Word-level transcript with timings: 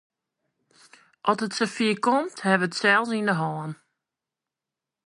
Oft 1.29 1.43
it 1.45 1.53
safier 1.57 1.95
komt, 2.05 2.35
hawwe 2.45 2.67
we 2.71 2.77
sels 2.79 3.09
yn 3.17 3.27
de 3.29 3.35
hân. 3.41 3.71